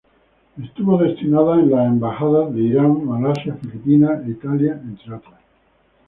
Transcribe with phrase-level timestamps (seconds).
[0.59, 5.39] Estuvo destinada a las embajadas de Irán, Malasia, Filipinas e Italia entre otras.